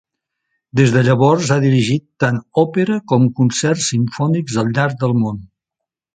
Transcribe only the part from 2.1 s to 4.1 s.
tant òpera com concerts